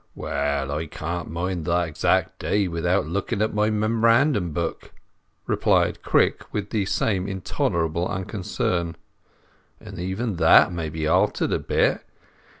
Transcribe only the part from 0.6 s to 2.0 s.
I can't mind the